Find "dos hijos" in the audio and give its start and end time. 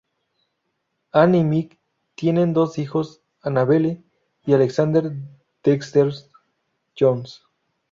2.53-3.21